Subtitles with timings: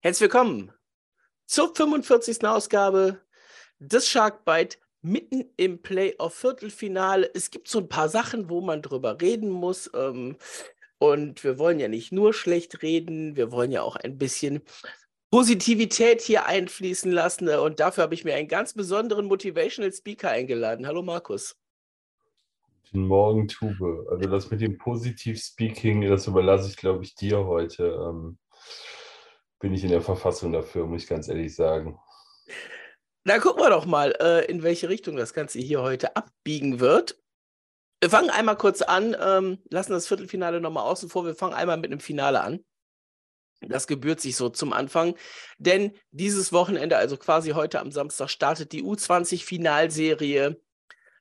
[0.00, 0.70] Herzlich willkommen
[1.46, 2.44] zur 45.
[2.46, 3.20] Ausgabe
[3.80, 7.28] des Shark Bite mitten im Playoff-Viertelfinale.
[7.34, 9.90] Es gibt so ein paar Sachen, wo man drüber reden muss.
[9.94, 10.36] Ähm,
[10.98, 14.62] und wir wollen ja nicht nur schlecht reden, wir wollen ja auch ein bisschen
[15.32, 17.48] Positivität hier einfließen lassen.
[17.48, 20.86] Und dafür habe ich mir einen ganz besonderen Motivational Speaker eingeladen.
[20.86, 21.56] Hallo Markus.
[22.84, 24.06] Guten Morgen, Tube.
[24.12, 27.98] Also das mit dem Positiv-Speaking, das überlasse ich, glaube ich, dir heute.
[28.00, 28.38] Ähm
[29.58, 31.98] bin ich in der Verfassung dafür, muss ich ganz ehrlich sagen.
[33.24, 37.18] Na, gucken wir doch mal, äh, in welche Richtung das Ganze hier heute abbiegen wird.
[38.00, 41.26] Wir fangen einmal kurz an, ähm, lassen das Viertelfinale nochmal außen vor.
[41.26, 42.64] Wir fangen einmal mit einem Finale an.
[43.60, 45.16] Das gebührt sich so zum Anfang,
[45.58, 50.60] denn dieses Wochenende, also quasi heute am Samstag, startet die U20-Finalserie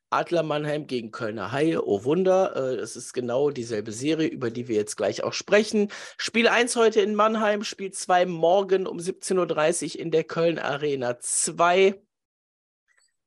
[0.10, 1.86] Adler Mannheim gegen Kölner Haie.
[1.86, 5.92] Oh Wunder, äh, es ist genau dieselbe Serie, über die wir jetzt gleich auch sprechen.
[6.18, 11.20] Spiel 1 heute in Mannheim, Spiel 2 morgen um 17.30 Uhr in der Köln Arena
[11.20, 12.02] 2.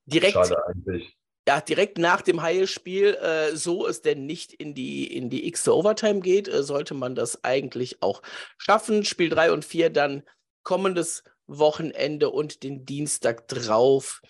[0.06, 1.16] Direkt, Schade eigentlich.
[1.46, 5.66] Ja, direkt nach dem Haie-Spiel, äh, so es denn nicht in die, in die x
[5.68, 8.22] Overtime geht, äh, sollte man das eigentlich auch
[8.56, 9.04] schaffen.
[9.04, 10.22] Spiel 3 und 4 dann
[10.62, 14.22] kommendes Wochenende und den Dienstag drauf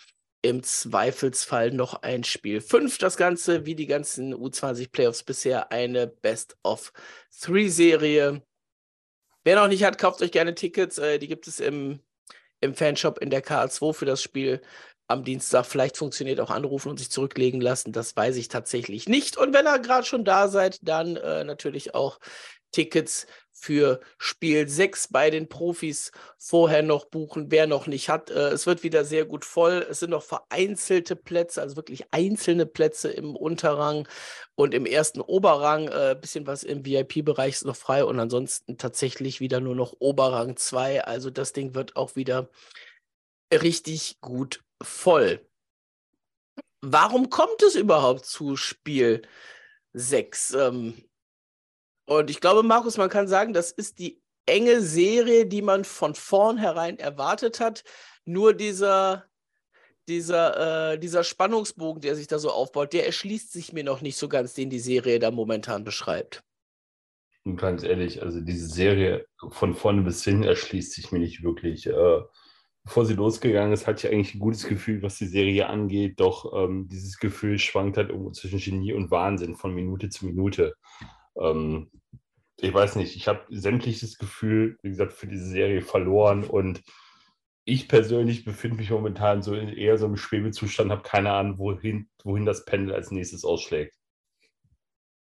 [0.43, 2.99] im Zweifelsfall noch ein Spiel 5.
[2.99, 6.93] Das Ganze, wie die ganzen U20 Playoffs bisher, eine Best of
[7.41, 8.43] Three Serie.
[9.45, 10.99] Wer noch nicht hat, kauft euch gerne Tickets.
[10.99, 12.01] Äh, die gibt es im,
[12.61, 14.61] im Fanshop in der KA2 für das Spiel
[15.09, 15.67] am Dienstag.
[15.67, 17.93] Vielleicht funktioniert auch anrufen und sich zurücklegen lassen.
[17.93, 19.37] Das weiß ich tatsächlich nicht.
[19.37, 22.19] Und wenn ihr gerade schon da seid, dann äh, natürlich auch
[22.71, 23.27] Tickets
[23.61, 28.31] für Spiel 6 bei den Profis vorher noch buchen, wer noch nicht hat.
[28.31, 29.87] Äh, es wird wieder sehr gut voll.
[29.89, 34.09] Es sind noch vereinzelte Plätze, also wirklich einzelne Plätze im Unterrang
[34.55, 35.91] und im ersten Oberrang.
[35.91, 39.95] Ein äh, bisschen was im VIP-Bereich ist noch frei und ansonsten tatsächlich wieder nur noch
[39.99, 41.05] Oberrang 2.
[41.05, 42.49] Also das Ding wird auch wieder
[43.53, 45.47] richtig gut voll.
[46.81, 49.21] Warum kommt es überhaupt zu Spiel
[49.93, 50.55] 6?
[50.55, 51.10] Ähm,
[52.11, 56.17] und ich glaube, Markus, man kann sagen, das ist die enge Serie, die man von
[56.17, 57.85] vornherein erwartet hat.
[58.25, 59.27] Nur dieser,
[60.09, 64.17] dieser, äh, dieser Spannungsbogen, der sich da so aufbaut, der erschließt sich mir noch nicht
[64.17, 66.43] so ganz, den die Serie da momentan beschreibt.
[67.45, 71.87] Und ganz ehrlich, also diese Serie von vorne bis hin erschließt sich mir nicht wirklich.
[71.87, 72.21] Äh,
[72.83, 76.19] bevor sie losgegangen ist, hatte ich eigentlich ein gutes Gefühl, was die Serie angeht.
[76.19, 80.75] Doch ähm, dieses Gefühl schwankt halt irgendwo zwischen Genie und Wahnsinn von Minute zu Minute.
[81.37, 81.91] Ähm,
[82.57, 86.83] ich weiß nicht, ich habe sämtliches Gefühl, wie gesagt, für diese Serie verloren und
[87.65, 92.09] ich persönlich befinde mich momentan so in eher so einem Schwebezustand, habe keine Ahnung, wohin,
[92.25, 93.95] wohin das Pendel als nächstes ausschlägt.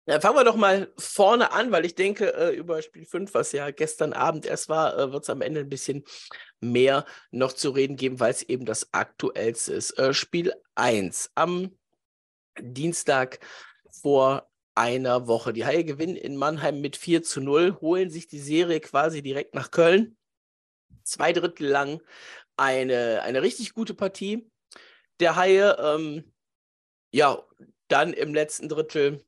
[0.09, 3.51] Ja, fangen wir doch mal vorne an, weil ich denke, äh, über Spiel 5, was
[3.51, 6.05] ja gestern Abend erst war, äh, wird es am Ende ein bisschen
[6.61, 9.99] mehr noch zu reden geben, weil es eben das aktuellste ist.
[9.99, 11.77] Äh, Spiel 1 am
[12.57, 13.39] Dienstag
[14.01, 15.53] vor einer Woche.
[15.53, 19.55] Die Haie gewinnen in Mannheim mit 4 zu 0, holen sich die Serie quasi direkt
[19.55, 20.15] nach Köln.
[21.03, 22.01] Zwei Drittel lang
[22.57, 24.49] eine, eine richtig gute Partie
[25.19, 25.75] der Haie.
[25.79, 26.31] Ähm,
[27.11, 27.43] ja,
[27.87, 29.23] dann im letzten Drittel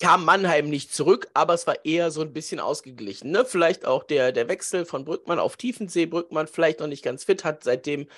[0.00, 3.30] kam Mannheim nicht zurück, aber es war eher so ein bisschen ausgeglichen.
[3.30, 3.44] Ne?
[3.44, 6.06] Vielleicht auch der, der Wechsel von Brückmann auf Tiefensee.
[6.06, 8.08] Brückmann vielleicht noch nicht ganz fit, hat seitdem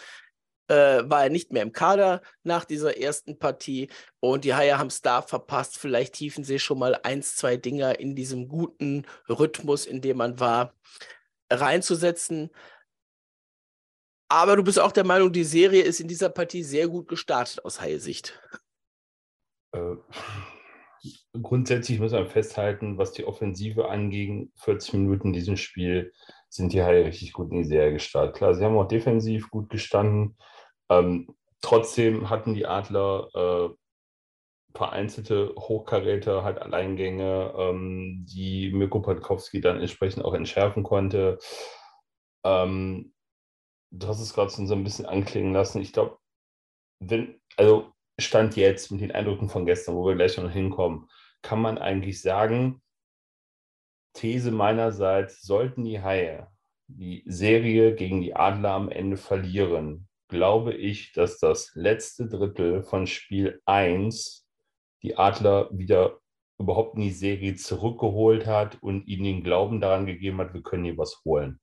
[0.69, 3.89] äh, war er nicht mehr im Kader nach dieser ersten Partie
[4.21, 5.79] und die Haie haben es da verpasst.
[5.79, 10.41] Vielleicht tiefen sie schon mal eins, zwei Dinger in diesem guten Rhythmus, in dem man
[10.41, 10.75] war,
[11.51, 12.51] reinzusetzen.
[14.29, 17.65] Aber du bist auch der Meinung, die Serie ist in dieser Partie sehr gut gestartet
[17.65, 18.41] aus Haie-Sicht.
[19.73, 19.97] Äh,
[21.41, 26.13] grundsätzlich muss man festhalten, was die Offensive angeht, 40 Minuten in diesem Spiel
[26.49, 28.37] sind die Haie richtig gut in die Serie gestartet.
[28.37, 30.37] Klar, sie haben auch defensiv gut gestanden,
[30.99, 33.75] ähm, trotzdem hatten die Adler äh,
[34.77, 41.39] vereinzelte Hochkaräter, halt Alleingänge, ähm, die Mirko Patkowski dann entsprechend auch entschärfen konnte.
[42.45, 43.15] Ähm,
[43.91, 45.81] du hast es gerade so ein bisschen anklingen lassen.
[45.81, 46.19] Ich glaube,
[47.01, 51.09] wenn, also Stand jetzt mit den Eindrücken von gestern, wo wir gleich noch hinkommen,
[51.43, 52.81] kann man eigentlich sagen,
[54.15, 56.49] These meinerseits, sollten die Haie
[56.87, 63.07] die Serie gegen die Adler am Ende verlieren, glaube ich, dass das letzte Drittel von
[63.07, 64.45] Spiel 1
[65.03, 66.19] die Adler wieder
[66.59, 70.85] überhaupt in die Serie zurückgeholt hat und ihnen den Glauben daran gegeben hat, wir können
[70.85, 71.61] hier was holen.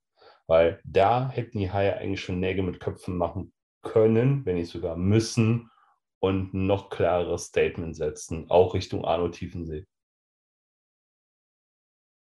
[0.48, 3.54] Weil da hätten die Haie eigentlich schon Nägel mit Köpfen machen
[3.84, 5.70] können, wenn nicht sogar müssen,
[6.22, 9.86] und ein noch klareres Statement setzen, auch Richtung Arno Tiefensee.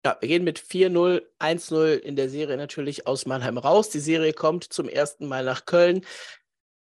[0.03, 3.91] Ja, wir gehen mit 4-0, 1-0 in der Serie natürlich aus Mannheim raus.
[3.91, 6.07] Die Serie kommt zum ersten Mal nach Köln.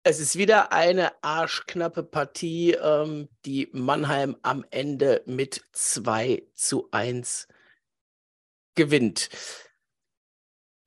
[0.03, 7.47] Es ist wieder eine arschknappe Partie, ähm, die Mannheim am Ende mit 2 zu 1
[8.73, 9.29] gewinnt.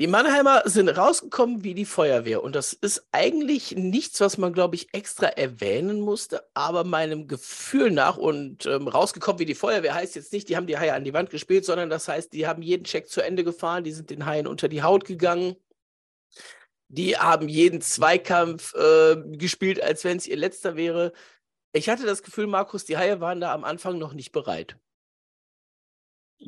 [0.00, 4.74] Die Mannheimer sind rausgekommen wie die Feuerwehr und das ist eigentlich nichts, was man, glaube
[4.74, 10.16] ich, extra erwähnen musste, aber meinem Gefühl nach und ähm, rausgekommen wie die Feuerwehr heißt
[10.16, 12.62] jetzt nicht, die haben die Haie an die Wand gespielt, sondern das heißt, die haben
[12.62, 15.54] jeden Check zu Ende gefahren, die sind den Haien unter die Haut gegangen,
[16.94, 21.12] die haben jeden Zweikampf äh, gespielt, als wenn es ihr letzter wäre.
[21.72, 24.76] Ich hatte das Gefühl, Markus, die Haie waren da am Anfang noch nicht bereit.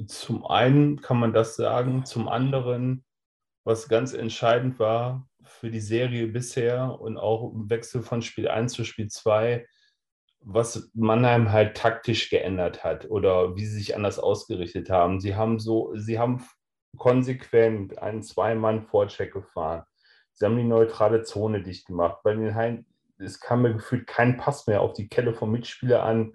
[0.06, 3.04] Zum einen kann man das sagen, zum anderen
[3.64, 8.72] was ganz entscheidend war für die Serie bisher und auch im Wechsel von Spiel 1
[8.72, 9.66] zu Spiel 2,
[10.40, 15.20] was Mannheim halt taktisch geändert hat oder wie sie sich anders ausgerichtet haben.
[15.20, 16.46] Sie haben so, sie haben
[16.96, 19.82] konsequent einen Zwei-Mann-Vorcheck gefahren.
[20.36, 22.18] Sie haben die neutrale Zone dicht gemacht.
[22.22, 22.86] Bei den Haien,
[23.18, 26.34] es kam mir gefühlt kein Pass mehr auf die Kelle vom Mitspieler an.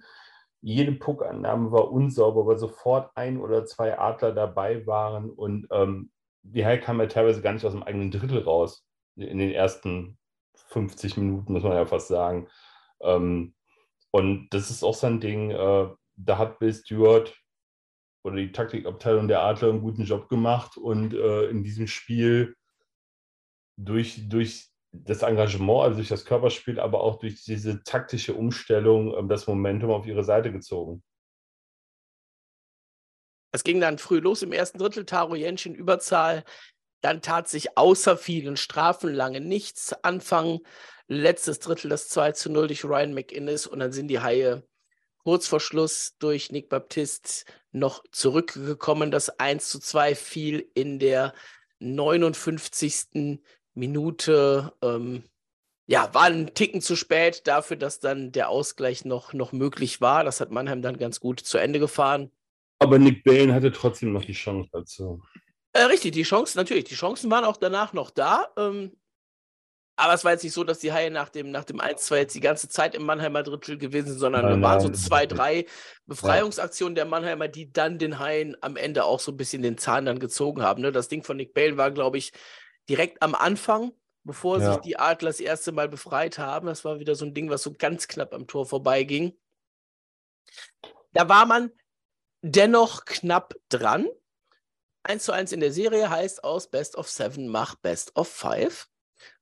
[0.62, 6.12] Jede Puckannahme war unsauber, weil sofort ein oder zwei Adler dabei waren und ähm,
[6.44, 8.84] die Haie kam ja teilweise gar nicht aus dem eigenen Drittel raus.
[9.16, 10.18] In den ersten
[10.56, 12.48] 50 Minuten, muss man ja fast sagen.
[13.02, 13.54] Ähm,
[14.10, 17.36] und das ist auch so ein Ding, äh, da hat Bill Stewart
[18.24, 22.56] oder die Taktikabteilung der Adler einen guten Job gemacht und äh, in diesem Spiel
[23.78, 29.28] durch, durch das Engagement, also durch das Körperspiel, aber auch durch diese taktische Umstellung äh,
[29.28, 31.04] das Momentum auf ihre Seite gezogen.
[33.54, 36.44] Es ging dann früh los im ersten Drittel, Taro Jenschen Überzahl.
[37.02, 39.94] Dann tat sich außer vielen Strafen lange nichts.
[40.04, 40.60] Anfang,
[41.08, 44.64] letztes Drittel das 2 zu 0 durch Ryan McInnes und dann sind die Haie
[45.24, 49.12] kurz vor Schluss durch Nick Baptist noch zurückgekommen.
[49.12, 51.34] Das 1 zu 2 fiel in der
[51.80, 53.40] 59.
[53.74, 54.74] Minute.
[54.82, 55.24] Ähm,
[55.88, 60.24] ja, war ein Ticken zu spät dafür, dass dann der Ausgleich noch, noch möglich war.
[60.24, 62.32] Das hat Mannheim dann ganz gut zu Ende gefahren.
[62.80, 65.22] Aber Nick Bane hatte trotzdem noch die Chance dazu.
[65.74, 66.86] Äh, richtig, die Chancen, natürlich.
[66.86, 68.48] Die Chancen waren auch danach noch da.
[68.58, 68.98] Ähm,
[69.96, 72.36] aber es war jetzt nicht so, dass die Haie nach dem, nach dem 1-2 jetzt
[72.36, 75.66] die ganze Zeit im Mannheimer Drittel gewesen sind, sondern es waren so zwei, drei
[76.08, 80.06] Befreiungsaktionen der Mannheimer, die dann den Haien am Ende auch so ein bisschen den Zahn
[80.06, 80.82] dann gezogen haben.
[80.82, 80.92] Ne?
[80.92, 82.32] Das Ding von Nick Bale war, glaube ich,
[82.92, 83.94] direkt am Anfang,
[84.26, 84.74] bevor ja.
[84.74, 86.68] sich die Adler das erste Mal befreit haben.
[86.68, 89.38] Das war wieder so ein Ding, was so ganz knapp am Tor vorbeiging.
[91.14, 91.72] Da war man
[92.42, 94.08] dennoch knapp dran.
[95.04, 98.90] 1 zu 1 in der Serie heißt aus Best of Seven mach Best of Five.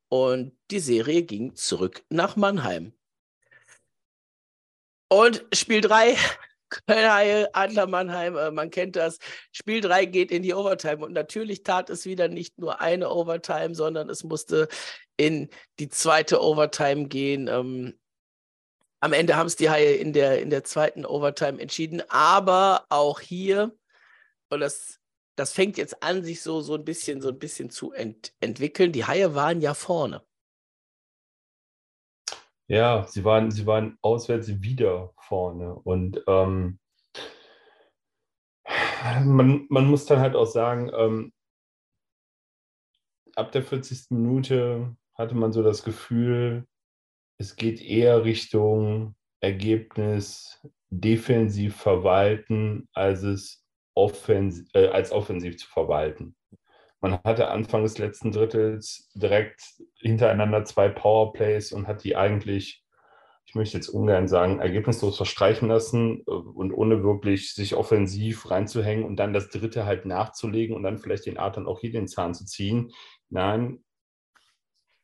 [0.09, 2.93] Und die Serie ging zurück nach Mannheim.
[5.07, 6.15] Und Spiel 3,
[6.69, 9.17] Köln Adler Mannheim, äh, man kennt das.
[9.51, 11.05] Spiel 3 geht in die Overtime.
[11.05, 14.67] Und natürlich tat es wieder nicht nur eine Overtime, sondern es musste
[15.17, 15.49] in
[15.79, 17.47] die zweite Overtime gehen.
[17.47, 17.99] Ähm,
[19.01, 22.01] am Ende haben es die Haie in der, in der zweiten Overtime entschieden.
[22.09, 23.75] Aber auch hier,
[24.49, 24.99] und das,
[25.35, 28.91] das fängt jetzt an, sich so, so ein bisschen, so ein bisschen zu ent, entwickeln.
[28.91, 30.21] Die Haie waren ja vorne.
[32.69, 35.73] Ja, sie waren, sie waren auswärts wieder vorne.
[35.73, 36.79] Und ähm,
[39.25, 41.33] man, man muss dann halt auch sagen, ähm,
[43.35, 44.11] ab der 40.
[44.11, 46.67] Minute hatte man so das Gefühl,
[47.39, 56.35] es geht eher Richtung Ergebnis defensiv verwalten, als es offensiv, äh, als offensiv zu verwalten.
[57.01, 59.61] Man hatte Anfang des letzten Drittels direkt
[59.95, 62.83] hintereinander zwei Powerplays und hat die eigentlich,
[63.45, 69.05] ich möchte jetzt ungern sagen, ergebnislos verstreichen lassen äh, und ohne wirklich sich offensiv reinzuhängen
[69.05, 72.33] und dann das dritte halt nachzulegen und dann vielleicht den dann auch hier den Zahn
[72.33, 72.91] zu ziehen.
[73.29, 73.83] Nein,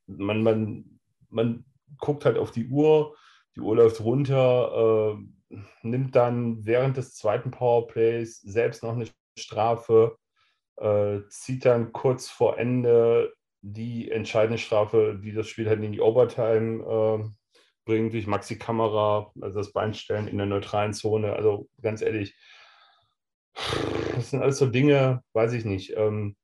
[0.07, 0.99] man, man,
[1.29, 1.65] man
[1.99, 3.15] guckt halt auf die Uhr,
[3.55, 10.17] die Uhr läuft runter, äh, nimmt dann während des zweiten Powerplays selbst noch eine Strafe,
[10.77, 16.01] äh, zieht dann kurz vor Ende die entscheidende Strafe, die das Spiel halt in die
[16.01, 17.29] Overtime äh,
[17.85, 21.33] bringt, durch Maxi-Kamera, also das Beinstellen in der neutralen Zone.
[21.33, 22.35] Also ganz ehrlich,
[24.13, 25.95] das sind alles so Dinge, weiß ich nicht.
[25.95, 26.35] Ähm,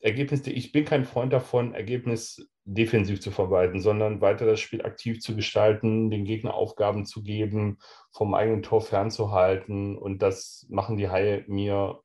[0.00, 5.20] Ergebnis, ich bin kein Freund davon, Ergebnis defensiv zu verwalten, sondern weiter das Spiel aktiv
[5.20, 7.78] zu gestalten, den Gegner Aufgaben zu geben,
[8.12, 9.98] vom eigenen Tor fernzuhalten.
[9.98, 12.00] Und das machen die Haie mir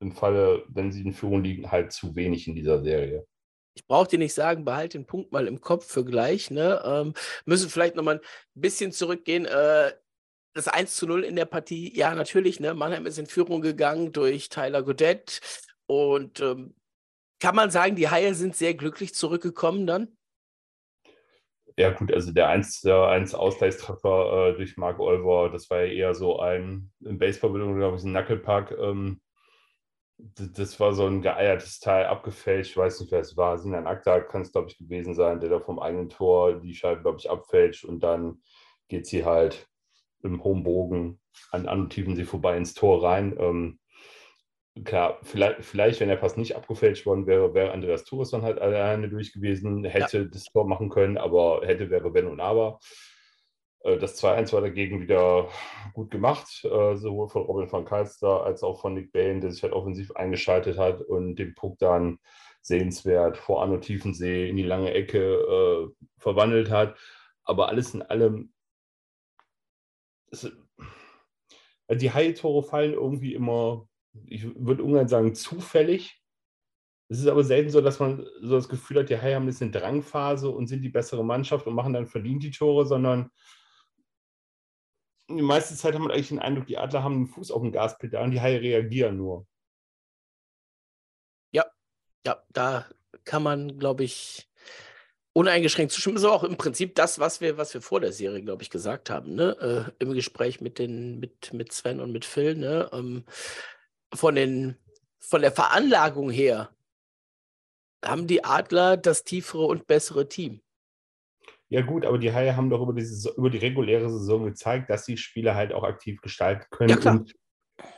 [0.00, 3.26] im Falle, wenn sie in Führung liegen, halt zu wenig in dieser Serie.
[3.76, 6.50] Ich brauche dir nicht sagen, behalte den Punkt mal im Kopf für gleich.
[6.50, 6.80] Ne?
[6.84, 9.46] Ähm, müssen vielleicht nochmal ein bisschen zurückgehen.
[9.46, 9.92] Äh,
[10.54, 12.74] das 1 zu 0 in der Partie, ja, natürlich, ne?
[12.74, 15.40] Mannheim ist in Führung gegangen durch Tyler Godet.
[15.86, 16.76] Und ähm,
[17.40, 20.16] kann man sagen, die Haie sind sehr glücklich zurückgekommen dann?
[21.76, 25.92] Ja, gut, also der 1, der 1 Ausgleichstreffer äh, durch Mark Olver, das war ja
[25.92, 28.70] eher so ein, im Baseball-Bildung, glaube ich, ein Knucklepack.
[28.78, 29.20] Ähm,
[30.36, 32.72] das, war so ein geeiertes Teil, abgefälscht.
[32.72, 33.58] Ich weiß nicht, wer es war.
[33.58, 37.02] Sinan Akta kann es, glaube ich, gewesen sein, der da vom eigenen Tor die Scheibe,
[37.02, 38.42] glaube ich, abfälscht und dann
[38.88, 39.68] geht sie halt
[40.22, 43.36] im hohen Bogen an, an sie vorbei ins Tor rein.
[43.38, 43.78] Ähm,
[44.84, 48.58] klar, vielleicht, vielleicht, wenn der Pass nicht abgefälscht worden wäre, wäre Andreas Tours dann halt
[48.60, 50.24] alleine durch gewesen, hätte ja.
[50.24, 52.78] das Tor machen können, aber hätte wäre wenn und aber.
[53.84, 55.48] Äh, das 2-1 war dagegen wieder
[55.92, 59.62] gut gemacht, äh, sowohl von Robin van Kalster als auch von Nick Bain, der sich
[59.62, 62.18] halt offensiv eingeschaltet hat und den Puck dann
[62.62, 66.96] sehenswert vor Arno Tiefensee in die lange Ecke äh, verwandelt hat.
[67.44, 68.54] Aber alles in allem
[70.30, 70.50] es,
[71.86, 73.88] also die Heiltore fallen irgendwie immer,
[74.26, 76.20] ich würde ungern sagen, zufällig.
[77.08, 79.46] Es ist aber selten so, dass man so das Gefühl hat, die Haie haben ein
[79.46, 83.30] bisschen Drangphase und sind die bessere Mannschaft und machen dann verdient die Tore, sondern
[85.28, 87.72] die meiste Zeit hat man eigentlich den Eindruck, die Adler haben den Fuß auf dem
[87.72, 89.46] Gaspedal und die Haie reagieren nur.
[91.52, 91.64] Ja,
[92.26, 92.86] ja, da
[93.24, 94.48] kann man, glaube ich,
[95.32, 96.16] uneingeschränkt zustimmen.
[96.16, 98.70] Das ist auch im Prinzip das, was wir, was wir vor der Serie, glaube ich,
[98.70, 99.92] gesagt haben, ne?
[99.98, 102.88] Äh, Im Gespräch mit, den, mit, mit Sven und mit Phil, ne?
[102.92, 103.24] Ähm,
[104.14, 104.76] von, den,
[105.18, 106.74] von der Veranlagung her
[108.04, 110.60] haben die Adler das tiefere und bessere Team.
[111.74, 113.04] Ja, gut, aber die Haie haben doch über die,
[113.36, 117.34] über die reguläre Saison gezeigt, dass die Spieler halt auch aktiv gestalten können ja, und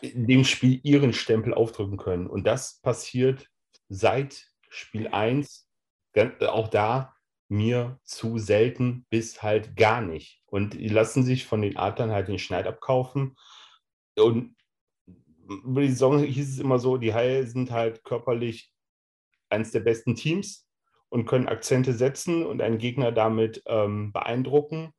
[0.00, 2.26] in dem Spiel ihren Stempel aufdrücken können.
[2.26, 3.50] Und das passiert
[3.90, 5.68] seit Spiel 1,
[6.40, 7.14] auch da
[7.48, 10.42] mir zu selten bis halt gar nicht.
[10.46, 13.36] Und die lassen sich von den Adlern halt den Schneid abkaufen.
[14.16, 14.56] Und
[15.46, 18.72] über die Saison hieß es immer so, die Haie sind halt körperlich
[19.50, 20.65] eines der besten Teams
[21.08, 24.92] und können Akzente setzen und einen Gegner damit ähm, beeindrucken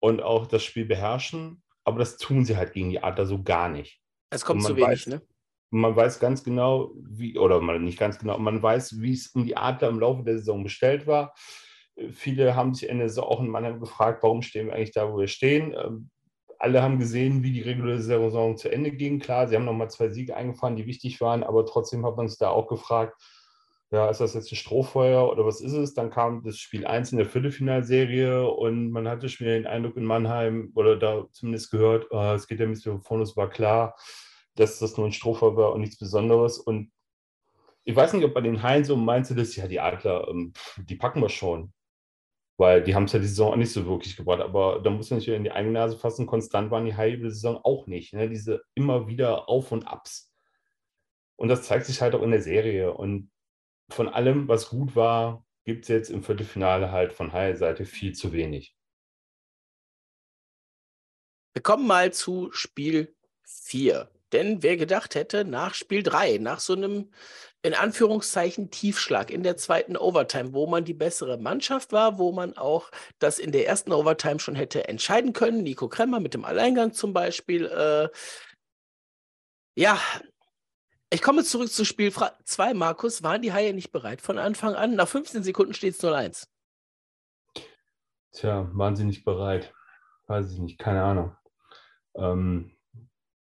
[0.00, 1.62] und auch das Spiel beherrschen.
[1.84, 4.00] Aber das tun sie halt gegen die Adler so gar nicht.
[4.30, 5.22] Es kommt zu wenig, weiß, ne?
[5.70, 9.44] Man weiß ganz genau, wie, oder man nicht ganz genau, man weiß, wie es um
[9.44, 11.34] die Adler im Laufe der Saison bestellt war.
[12.10, 15.18] Viele haben sich Ende Saison auch in Mannheim gefragt, warum stehen wir eigentlich da, wo
[15.18, 15.74] wir stehen.
[15.74, 16.10] Ähm,
[16.58, 19.18] alle haben gesehen, wie die reguläre Saison zu Ende ging.
[19.18, 22.38] Klar, sie haben nochmal zwei Siege eingefahren, die wichtig waren, aber trotzdem hat man sich
[22.38, 23.20] da auch gefragt,
[23.92, 25.94] ja, ist das jetzt ein Strohfeuer oder was ist es?
[25.94, 30.04] Dann kam das Spiel 1 in der Viertelfinalserie und man hatte schon den Eindruck in
[30.04, 33.94] Mannheim oder da zumindest gehört, oh, es geht ja von uns, war klar,
[34.56, 36.58] dass das nur ein Strohfeuer war und nichts Besonderes.
[36.58, 36.90] Und
[37.84, 40.52] ich weiß nicht, ob bei den Haien so meinst du das, ja, die Adler, ähm,
[40.78, 41.72] die packen wir schon.
[42.58, 44.40] Weil die haben es ja die Saison auch nicht so wirklich gebracht.
[44.40, 46.26] Aber da muss man sich in die eigene Nase fassen.
[46.26, 48.14] Konstant waren die Haie über die Saison auch nicht.
[48.14, 48.30] Ne?
[48.30, 50.32] Diese immer wieder Auf und Abs.
[51.36, 52.94] Und das zeigt sich halt auch in der Serie.
[52.94, 53.30] Und
[53.90, 58.32] von allem, was gut war, gibt es jetzt im Viertelfinale halt von Haie-Seite viel zu
[58.32, 58.76] wenig.
[61.52, 64.10] Wir kommen mal zu Spiel 4.
[64.32, 67.10] Denn wer gedacht hätte, nach Spiel 3, nach so einem
[67.62, 72.56] in Anführungszeichen Tiefschlag in der zweiten Overtime, wo man die bessere Mannschaft war, wo man
[72.56, 75.62] auch das in der ersten Overtime schon hätte entscheiden können.
[75.62, 77.66] Nico Kremmer mit dem Alleingang zum Beispiel.
[77.66, 78.08] Äh,
[79.74, 80.00] ja,
[81.10, 83.22] ich komme zurück zu Spiel 2, Markus.
[83.22, 84.96] Waren die Haie nicht bereit von Anfang an?
[84.96, 86.48] Nach 15 Sekunden steht es 0-1.
[88.32, 89.72] Tja, waren sie nicht bereit?
[90.26, 91.36] Weiß ich nicht, keine Ahnung.
[92.16, 92.76] Ähm,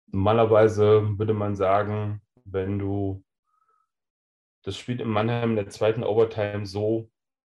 [0.08, 3.24] normalerweise würde man sagen, wenn du
[4.62, 7.10] das Spiel in Mannheim in der zweiten Overtime so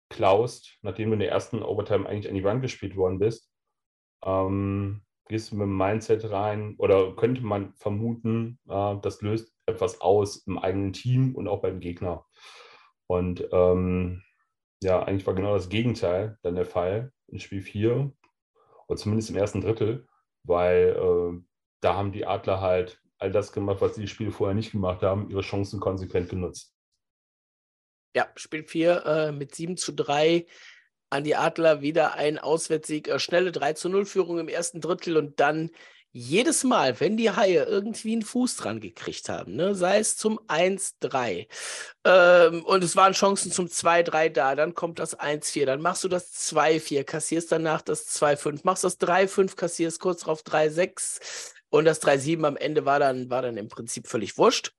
[0.08, 3.50] klaust, nachdem du in der ersten Overtime eigentlich an die Wand gespielt worden bist,
[4.24, 10.00] ähm, gehst du mit dem Mindset rein oder könnte man vermuten, äh, das löst etwas
[10.00, 12.24] aus im eigenen Team und auch beim Gegner.
[13.06, 14.22] Und ähm,
[14.82, 18.12] ja, eigentlich war genau das Gegenteil dann der Fall in Spiel 4
[18.88, 20.06] oder zumindest im ersten Drittel,
[20.44, 21.40] weil äh,
[21.80, 25.30] da haben die Adler halt all das gemacht, was die Spiele vorher nicht gemacht haben,
[25.30, 26.74] ihre Chancen konsequent genutzt.
[28.14, 30.46] Ja, Spiel 4 äh, mit 7 zu 3
[31.10, 35.16] an die Adler wieder ein Auswärtssieg, äh, schnelle 3 zu 0 Führung im ersten Drittel
[35.16, 35.70] und dann
[36.12, 40.38] jedes Mal, wenn die Haie irgendwie einen Fuß dran gekriegt haben, ne, sei es zum
[40.40, 41.46] 1-3
[42.04, 46.08] ähm, und es waren Chancen zum 2-3 da, dann kommt das 1-4, dann machst du
[46.08, 52.02] das 2-4, kassierst danach das 2-5, machst das 3-5, kassierst kurz darauf 3-6 und das
[52.02, 54.74] 3-7 am Ende war dann, war dann im Prinzip völlig wurscht.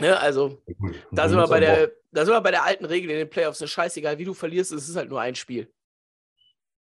[0.00, 0.62] Ne, also,
[1.10, 3.60] da sind, wir bei der, da sind wir bei der alten Regel in den Playoffs.
[3.60, 5.72] ist scheißegal, wie du verlierst, es ist halt nur ein Spiel.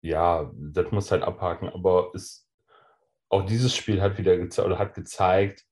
[0.00, 1.68] Ja, das muss halt abhaken.
[1.68, 2.45] Aber es,
[3.28, 5.64] auch dieses Spiel hat wieder geze oder hat gezeigt,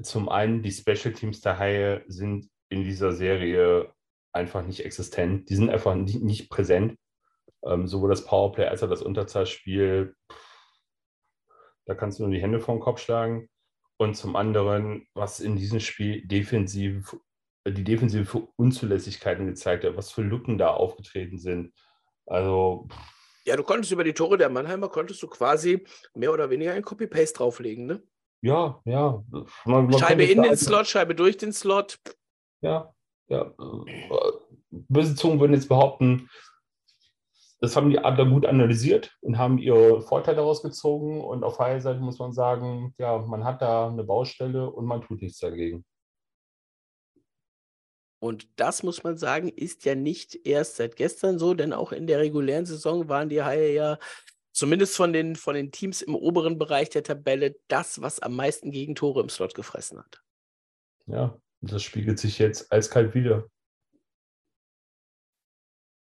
[0.00, 3.92] zum einen, die Special Teams der Haie sind in dieser Serie
[4.32, 5.50] einfach nicht existent.
[5.50, 6.98] Die sind einfach nicht, nicht präsent.
[7.64, 10.16] Ähm, sowohl das Powerplay als auch das Unterzahlspiel,
[11.84, 13.48] da kannst du nur die Hände vor den Kopf schlagen.
[13.98, 17.16] Und zum anderen, was in diesem Spiel defensiv,
[17.66, 21.72] die defensive Unzulässigkeiten gezeigt hat, was für Lücken da aufgetreten sind.
[22.26, 22.88] Also.
[23.44, 25.84] Ja, du konntest über die Tore der Mannheimer, konntest du quasi
[26.14, 28.02] mehr oder weniger ein Copy-Paste drauflegen, ne?
[28.40, 29.24] Ja, ja.
[29.64, 31.98] Man, man Scheibe in den Slot, Scheibe durch den Slot.
[32.60, 32.92] Ja,
[33.28, 33.52] ja.
[34.70, 36.28] Böse Zungen würden jetzt behaupten,
[37.60, 41.20] das haben die Adler gut analysiert und haben ihre Vorteile daraus gezogen.
[41.20, 45.02] Und auf der Seite muss man sagen, ja, man hat da eine Baustelle und man
[45.02, 45.84] tut nichts dagegen.
[48.22, 52.06] Und das muss man sagen, ist ja nicht erst seit gestern so, denn auch in
[52.06, 53.98] der regulären Saison waren die Haie ja
[54.52, 58.70] zumindest von den, von den Teams im oberen Bereich der Tabelle das, was am meisten
[58.70, 60.22] Gegentore im Slot gefressen hat.
[61.06, 63.48] Ja, das spiegelt sich jetzt eiskalt wieder.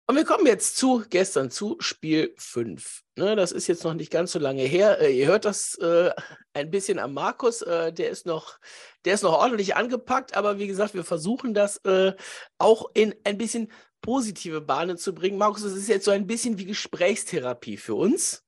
[0.07, 3.03] Und wir kommen jetzt zu gestern, zu Spiel 5.
[3.17, 5.01] Ne, das ist jetzt noch nicht ganz so lange her.
[5.01, 6.11] Äh, ihr hört das äh,
[6.53, 7.63] ein bisschen am Markus.
[7.63, 8.59] Äh, der, ist noch,
[9.07, 12.13] der ist noch ordentlich angepackt, aber wie gesagt, wir versuchen das äh,
[12.59, 15.39] auch in ein bisschen positive Bahnen zu bringen.
[15.39, 18.45] Markus, das ist jetzt so ein bisschen wie Gesprächstherapie für uns.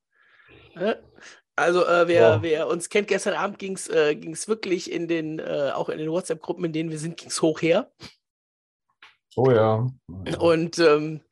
[0.74, 1.02] Ne?
[1.54, 2.42] Also äh, wer, ja.
[2.42, 4.14] wer, uns kennt, gestern Abend ging es äh,
[4.46, 7.90] wirklich in den, auch in den WhatsApp-Gruppen, in denen wir sind, ging es hoch her.
[9.36, 9.86] Oh ja.
[10.38, 11.22] Und ähm,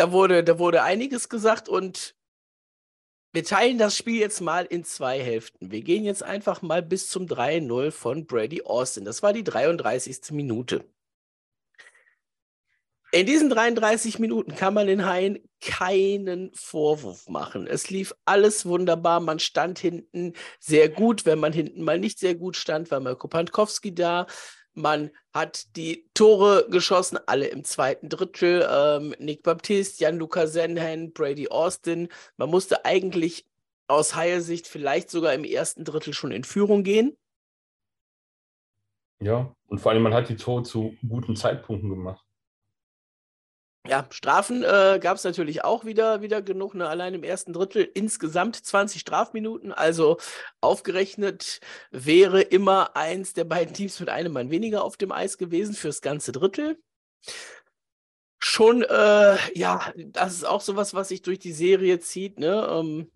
[0.00, 2.16] da wurde, da wurde einiges gesagt und
[3.32, 5.70] wir teilen das Spiel jetzt mal in zwei Hälften.
[5.70, 9.04] Wir gehen jetzt einfach mal bis zum 3-0 von Brady Austin.
[9.04, 10.30] Das war die 33.
[10.30, 10.86] Minute.
[13.12, 17.66] In diesen 33 Minuten kann man den Haien keinen Vorwurf machen.
[17.66, 19.20] Es lief alles wunderbar.
[19.20, 21.26] Man stand hinten sehr gut.
[21.26, 24.26] Wenn man hinten mal nicht sehr gut stand, war Marko Pankowski da.
[24.74, 28.66] Man hat die Tore geschossen, alle im zweiten Drittel.
[28.70, 32.08] Ähm, Nick Baptiste, Jan-Luca Senhen, Brady Austin.
[32.36, 33.46] Man musste eigentlich
[33.88, 37.16] aus Haie Sicht vielleicht sogar im ersten Drittel schon in Führung gehen.
[39.20, 42.24] Ja, und vor allem man hat die Tore zu guten Zeitpunkten gemacht.
[43.88, 46.74] Ja, Strafen äh, gab es natürlich auch wieder, wieder genug.
[46.74, 46.86] Ne?
[46.86, 49.72] Allein im ersten Drittel insgesamt 20 Strafminuten.
[49.72, 50.18] Also
[50.60, 55.74] aufgerechnet wäre immer eins der beiden Teams mit einem Mann weniger auf dem Eis gewesen
[55.74, 56.78] fürs ganze Drittel.
[58.38, 62.38] Schon, äh, ja, das ist auch sowas, was sich durch die Serie zieht.
[62.38, 62.66] Ne?
[62.70, 63.10] Ähm,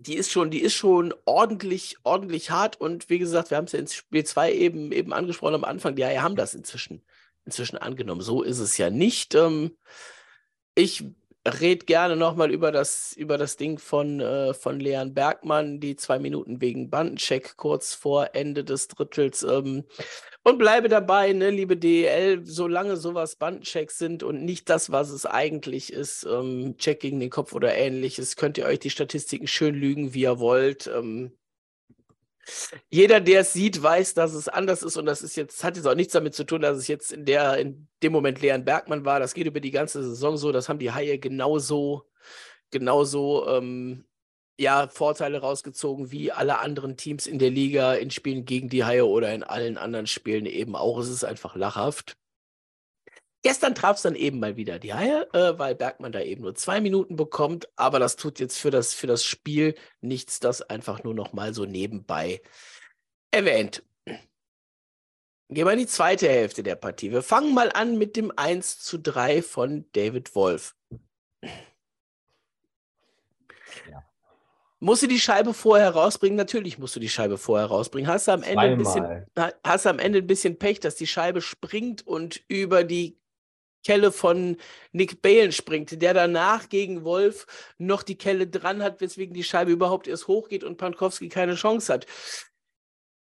[0.00, 2.80] die ist schon, die ist schon ordentlich, ordentlich hart.
[2.80, 5.96] Und wie gesagt, wir haben es ja in Spiel 2 eben, eben angesprochen am Anfang.
[5.96, 7.04] Ja, wir haben das inzwischen
[7.44, 8.20] inzwischen angenommen.
[8.20, 9.34] So ist es ja nicht.
[9.34, 9.76] Ähm,
[10.74, 11.04] ich
[11.46, 16.18] rede gerne nochmal über das, über das Ding von, äh, von Leon Bergmann, die zwei
[16.18, 19.42] Minuten wegen Bandencheck kurz vor Ende des Drittels.
[19.42, 19.84] Ähm,
[20.44, 25.26] und bleibe dabei, ne, liebe DEL, solange sowas Bandenchecks sind und nicht das, was es
[25.26, 29.74] eigentlich ist, ähm, Check gegen den Kopf oder ähnliches, könnt ihr euch die Statistiken schön
[29.74, 30.88] lügen, wie ihr wollt.
[30.88, 31.32] Ähm,
[32.90, 35.86] jeder, der es sieht, weiß, dass es anders ist und das ist jetzt, hat jetzt
[35.86, 39.04] auch nichts damit zu tun, dass es jetzt in der, in dem Moment Leon Bergmann
[39.04, 39.20] war.
[39.20, 40.52] Das geht über die ganze Saison so.
[40.52, 42.08] Das haben die Haie genauso,
[42.70, 44.04] genauso, ähm,
[44.58, 49.06] ja, Vorteile rausgezogen wie alle anderen Teams in der Liga in Spielen gegen die Haie
[49.06, 50.98] oder in allen anderen Spielen eben auch.
[50.98, 52.16] Es ist einfach lachhaft.
[53.42, 56.54] Gestern traf es dann eben mal wieder die Haie, äh, weil Bergmann da eben nur
[56.54, 57.68] zwei Minuten bekommt.
[57.76, 61.52] Aber das tut jetzt für das, für das Spiel nichts, das einfach nur noch mal
[61.52, 62.40] so nebenbei
[63.32, 63.82] erwähnt.
[65.48, 67.10] Gehen wir in die zweite Hälfte der Partie.
[67.10, 70.74] Wir fangen mal an mit dem 1 zu 3 von David Wolf.
[73.90, 74.04] Ja.
[74.78, 76.36] Musst du die Scheibe vorher rausbringen?
[76.36, 78.10] Natürlich musst du die Scheibe vorher rausbringen.
[78.10, 79.26] Hast du am Ende, ein bisschen,
[79.62, 83.21] hast du am Ende ein bisschen Pech, dass die Scheibe springt und über die
[83.84, 84.56] Kelle von
[84.92, 87.46] Nick Balen springt, der danach gegen Wolf
[87.78, 91.92] noch die Kelle dran hat, weswegen die Scheibe überhaupt erst hochgeht und Pankowski keine Chance
[91.92, 92.06] hat.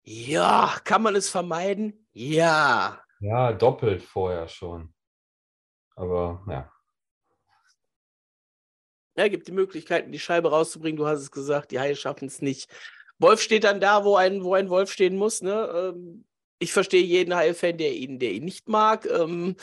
[0.02, 2.06] Ja, kann man es vermeiden?
[2.12, 3.02] Ja.
[3.20, 4.94] Ja, doppelt vorher schon.
[5.96, 6.72] Aber ja.
[9.16, 10.96] Ja, gibt die Möglichkeiten, die Scheibe rauszubringen.
[10.96, 12.70] Du hast es gesagt, die Haie schaffen es nicht.
[13.18, 15.42] Wolf steht dann da, wo ein, wo ein Wolf stehen muss.
[15.42, 15.68] Ne?
[15.74, 16.24] Ähm,
[16.60, 19.06] ich verstehe jeden Haie-Fan, der ihn, der ihn nicht mag.
[19.06, 19.56] Ähm,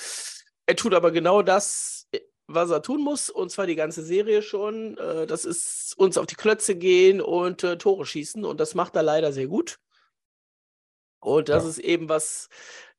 [0.66, 2.08] er tut aber genau das,
[2.48, 4.98] was er tun muss, und zwar die ganze Serie schon.
[4.98, 8.46] Äh, das ist uns auf die Klötze gehen und äh, Tore schießen.
[8.46, 9.80] Und das macht er leider sehr gut.
[11.20, 11.70] Und das ja.
[11.70, 12.50] ist eben was,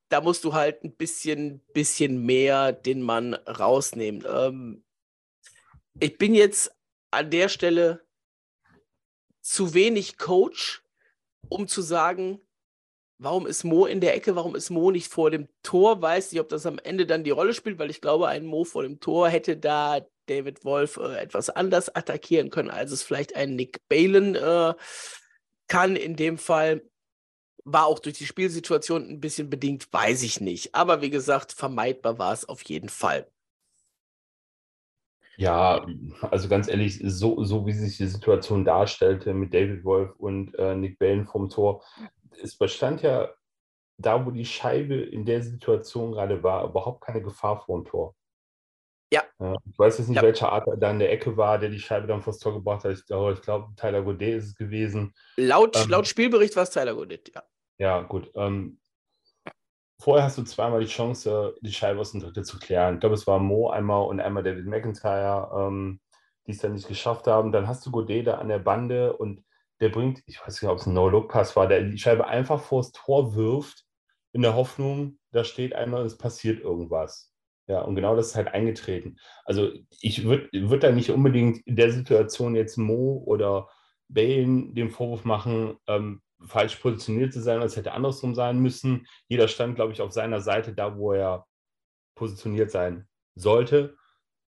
[0.09, 4.25] da musst du halt ein bisschen, bisschen mehr den Mann rausnehmen.
[4.29, 4.85] Ähm,
[6.01, 6.73] ich bin jetzt
[7.11, 8.05] an der Stelle
[9.41, 10.83] zu wenig Coach,
[11.49, 12.41] um zu sagen,
[13.19, 16.03] warum ist Mo in der Ecke, warum ist Mo nicht vor dem Tor?
[16.03, 18.65] Weiß nicht, ob das am Ende dann die Rolle spielt, weil ich glaube, ein Mo
[18.65, 23.37] vor dem Tor hätte da David Wolf äh, etwas anders attackieren können, als es vielleicht
[23.37, 24.75] ein Nick Balen äh,
[25.69, 25.97] kann.
[25.97, 26.83] In dem Fall
[27.65, 30.75] war auch durch die Spielsituation ein bisschen bedingt, weiß ich nicht.
[30.75, 33.27] Aber wie gesagt, vermeidbar war es auf jeden Fall.
[35.39, 35.87] Ja,
[36.23, 40.75] also ganz ehrlich, so, so wie sich die Situation darstellte mit David Wolf und äh,
[40.75, 41.85] Nick Bellen vom Tor,
[42.43, 43.31] es bestand ja
[43.99, 48.15] da, wo die Scheibe in der Situation gerade war, überhaupt keine Gefahr vor dem Tor.
[49.13, 49.23] Ja.
[49.41, 50.23] ja ich weiß jetzt nicht, ja.
[50.23, 52.93] welcher Art da in der Ecke war, der die Scheibe dann vors Tor gebracht hat.
[52.93, 55.15] Ich, ich glaube, Tyler Godet ist es gewesen.
[55.37, 57.43] Laut, ähm, laut Spielbericht war es Tyler Godet, ja.
[57.79, 58.31] Ja, gut.
[58.35, 58.81] Ähm,
[60.01, 62.95] vorher hast du zweimal die Chance, die Scheibe aus dem Drittel zu klären.
[62.95, 66.01] Ich glaube, es war Mo einmal und einmal David McIntyre, ähm,
[66.47, 67.53] die es dann nicht geschafft haben.
[67.53, 69.46] Dann hast du Godet da an der Bande und
[69.81, 72.93] der bringt, ich weiß nicht, ob es ein No-Look-Pass war, der die Scheibe einfach vors
[72.93, 73.85] Tor wirft,
[74.33, 77.33] in der Hoffnung, da steht einmal es passiert irgendwas.
[77.69, 79.17] Ja, und genau das ist halt eingetreten.
[79.45, 83.69] Also ich würde würd da nicht unbedingt in der Situation jetzt Mo oder
[84.09, 89.07] Balen den Vorwurf machen, ähm, falsch positioniert zu sein, als hätte andersrum sein müssen.
[89.27, 91.47] Jeder stand, glaube ich, auf seiner Seite, da wo er
[92.15, 93.97] positioniert sein sollte.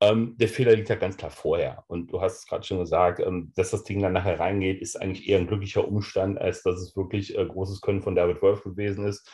[0.00, 1.84] Ähm, der Fehler liegt ja ganz klar vorher.
[1.88, 4.96] Und du hast es gerade schon gesagt, ähm, dass das Ding dann nachher reingeht, ist
[4.96, 8.62] eigentlich eher ein glücklicher Umstand, als dass es wirklich äh, großes Können von David Wolf
[8.62, 9.28] gewesen ist.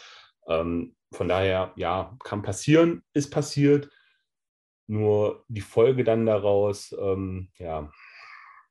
[0.49, 3.91] Ähm, von daher, ja, kann passieren, ist passiert.
[4.87, 7.91] Nur die Folge dann daraus, ähm, ja,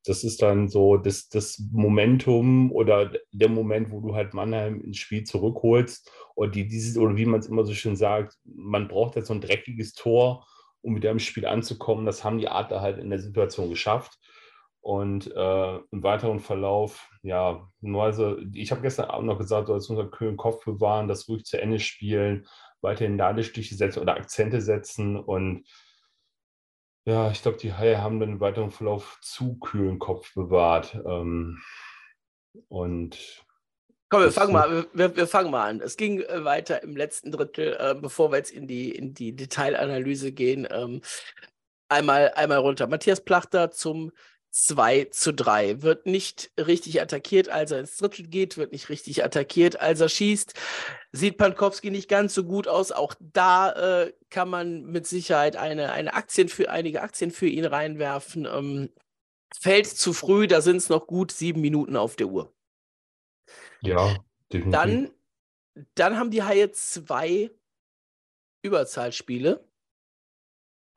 [0.05, 4.97] das ist dann so das, das Momentum oder der Moment, wo du halt Mannheim ins
[4.97, 6.11] Spiel zurückholst.
[6.35, 9.33] Oder, die, dieses, oder wie man es immer so schön sagt, man braucht jetzt so
[9.33, 10.45] ein dreckiges Tor,
[10.83, 12.05] um wieder im Spiel anzukommen.
[12.05, 14.19] Das haben die Adler halt in der Situation geschafft.
[14.81, 19.89] Und äh, im weiteren Verlauf, ja, also ich habe gestern Abend noch gesagt, du sollst
[19.89, 22.45] unseren kühlen Kopf bewahren, das ruhig zu Ende spielen,
[22.81, 25.65] weiterhin Nadelstiche setzen oder Akzente setzen und
[27.05, 30.95] ja, ich glaube, die Haie haben dann im weiteren Verlauf zu kühlen Kopf bewahrt.
[31.05, 31.61] Ähm,
[32.69, 33.42] und
[34.13, 35.81] Komm, wir fangen, mal, wir, wir, fangen mal an.
[35.81, 39.35] Es ging äh, weiter im letzten Drittel, äh, bevor wir jetzt in die, in die
[39.35, 40.67] Detailanalyse gehen.
[40.69, 41.01] Ähm,
[41.89, 42.85] einmal, einmal runter.
[42.85, 44.11] Matthias Plachter zum
[44.51, 45.81] 2 zu 3.
[45.81, 50.09] Wird nicht richtig attackiert, als er ins Drittel geht, wird nicht richtig attackiert, als er
[50.09, 50.53] schießt.
[51.11, 52.91] Sieht Pankowski nicht ganz so gut aus.
[52.91, 57.65] Auch da äh, kann man mit Sicherheit eine, eine Aktien für, einige Aktien für ihn
[57.65, 58.45] reinwerfen.
[58.45, 58.89] Ähm,
[59.59, 62.53] fällt zu früh, da sind es noch gut sieben Minuten auf der Uhr.
[63.83, 64.15] Ja,
[64.51, 64.71] definitiv.
[64.71, 65.11] Dann,
[65.95, 67.51] dann haben die Haie zwei
[68.61, 69.67] Überzahlspiele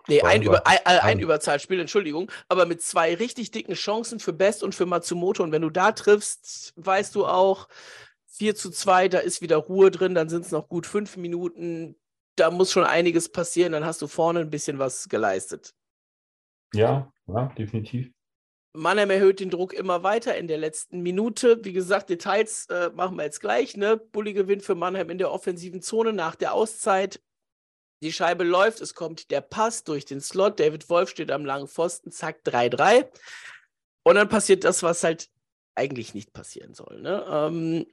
[0.08, 4.62] Nee, ein, Über, ein, ein, Überzahlspiel, Entschuldigung, aber mit zwei richtig dicken Chancen für Best
[4.62, 5.42] und für Matsumoto.
[5.42, 7.68] Und wenn du da triffst, weißt du auch,
[8.26, 11.96] 4 zu 2, da ist wieder Ruhe drin, dann sind es noch gut fünf Minuten.
[12.36, 15.74] Da muss schon einiges passieren, dann hast du vorne ein bisschen was geleistet.
[16.74, 18.12] Ja, ja, definitiv.
[18.76, 21.64] Mannheim erhöht den Druck immer weiter in der letzten Minute.
[21.64, 23.76] Wie gesagt, Details äh, machen wir jetzt gleich.
[23.76, 23.96] Ne?
[23.96, 27.20] Bulli gewinnt für Mannheim in der offensiven Zone nach der Auszeit.
[28.02, 30.60] Die Scheibe läuft, es kommt der Pass durch den Slot.
[30.60, 33.08] David Wolf steht am langen Pfosten, zack, 3-3.
[34.02, 35.30] Und dann passiert das, was halt
[35.74, 37.00] eigentlich nicht passieren soll.
[37.00, 37.24] Ne?
[37.28, 37.86] Ähm,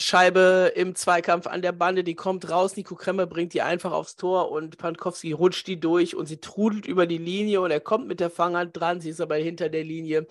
[0.00, 2.76] Scheibe im Zweikampf an der Bande, die kommt raus.
[2.76, 6.86] Nico Kremmer bringt die einfach aufs Tor und Pankowski rutscht die durch und sie trudelt
[6.86, 9.00] über die Linie und er kommt mit der Fanghand dran.
[9.00, 10.26] Sie ist aber hinter der Linie.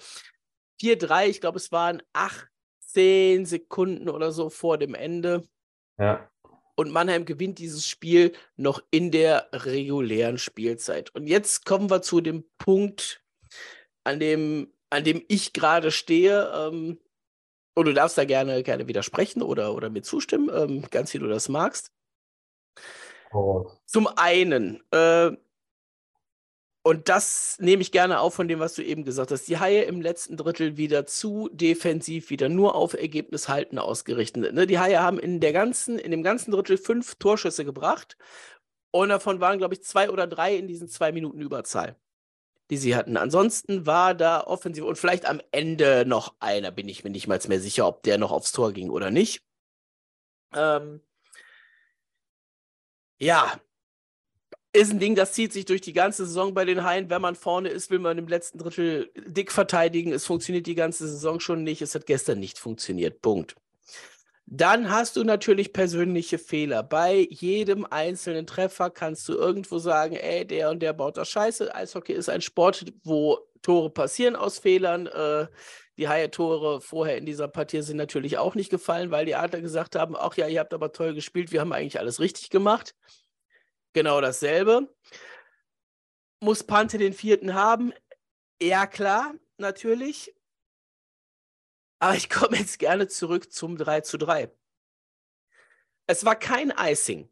[0.81, 5.47] 4-3, ich glaube, es waren 18 Sekunden oder so vor dem Ende.
[5.97, 6.29] Ja
[6.75, 11.13] und Mannheim gewinnt dieses Spiel noch in der regulären Spielzeit.
[11.13, 13.23] Und jetzt kommen wir zu dem Punkt,
[14.03, 16.51] an dem, an dem ich gerade stehe.
[16.53, 16.99] Ähm,
[17.75, 21.27] und du darfst da gerne, gerne widersprechen oder, oder mir zustimmen, ähm, ganz wie du
[21.27, 21.91] das magst.
[23.31, 23.69] Oh.
[23.85, 25.31] Zum einen, äh,
[26.85, 29.47] und das nehme ich gerne auf von dem, was du eben gesagt hast.
[29.47, 34.53] Die Haie im letzten Drittel wieder zu defensiv, wieder nur auf Ergebnis halten ausgerichtet.
[34.53, 34.67] Ne?
[34.67, 38.17] Die Haie haben in, der ganzen, in dem ganzen Drittel fünf Torschüsse gebracht.
[38.91, 41.95] Und davon waren, glaube ich, zwei oder drei in diesen zwei Minuten Überzahl,
[42.69, 43.17] die sie hatten.
[43.17, 47.39] Ansonsten war da offensiv und vielleicht am Ende noch einer, bin ich mir nicht mal
[47.47, 49.43] mehr sicher, ob der noch aufs Tor ging oder nicht.
[50.55, 51.01] Ähm,
[53.19, 53.59] ja,
[54.73, 57.09] ist ein Ding, das zieht sich durch die ganze Saison bei den Haien.
[57.09, 60.11] Wenn man vorne ist, will man im letzten Drittel dick verteidigen.
[60.11, 61.83] Es funktioniert die ganze Saison schon nicht.
[61.83, 63.21] Es hat gestern nicht funktioniert.
[63.21, 63.55] Punkt.
[64.45, 66.83] Dann hast du natürlich persönliche Fehler.
[66.83, 71.73] Bei jedem einzelnen Treffer kannst du irgendwo sagen, ey, der und der baut das scheiße.
[71.73, 75.07] Eishockey ist ein Sport, wo Tore passieren aus Fehlern.
[75.07, 75.47] Äh,
[75.97, 79.95] die Haie-Tore vorher in dieser Partie sind natürlich auch nicht gefallen, weil die Adler gesagt
[79.95, 82.95] haben, ach ja, ihr habt aber toll gespielt, wir haben eigentlich alles richtig gemacht.
[83.93, 84.89] Genau dasselbe.
[86.41, 87.93] Muss Pante den vierten haben?
[88.61, 90.33] Ja, klar, natürlich.
[92.03, 94.53] Aber ich komme jetzt gerne zurück zum 3 zu 3.
[96.05, 97.29] Es war kein Icing.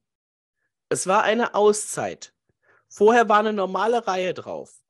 [0.87, 2.33] Es war eine Auszeit.
[2.87, 4.81] Vorher war eine normale Reihe drauf.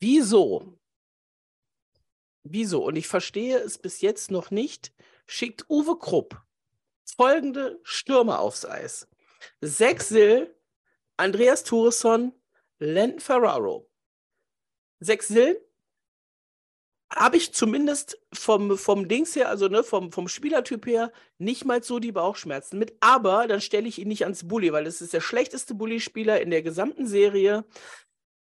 [0.00, 0.80] Wieso?
[2.42, 2.86] Wieso?
[2.86, 4.94] Und ich verstehe es bis jetzt noch nicht.
[5.26, 6.42] Schickt Uwe Krupp
[7.04, 9.08] folgende Stürmer aufs Eis.
[9.60, 10.58] Sechsil,
[11.18, 12.32] Andreas Thuresson,
[12.78, 13.90] Len Ferraro.
[15.00, 15.67] Sechsil
[17.10, 21.82] habe ich zumindest vom, vom Dings her, also ne, vom, vom Spielertyp her, nicht mal
[21.82, 22.96] so die Bauchschmerzen mit.
[23.00, 26.50] Aber dann stelle ich ihn nicht ans Bully, weil es ist der schlechteste Bully-Spieler in
[26.50, 27.64] der gesamten Serie.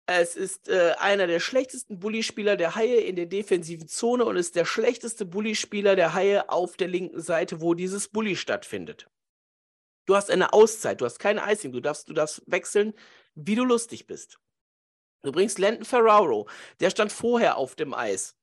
[0.06, 4.56] Es ist äh, einer der schlechtesten Bully-Spieler der Haie in der defensiven Zone und ist
[4.56, 9.08] der schlechteste Bully-Spieler der Haie auf der linken Seite, wo dieses Bully stattfindet.
[10.06, 12.94] Du hast eine Auszeit, du hast keine Icing, du darfst, du darfst wechseln,
[13.36, 14.40] wie du lustig bist.
[15.24, 16.48] Du bringst Landon Ferraro,
[16.80, 18.37] der stand vorher auf dem Eis.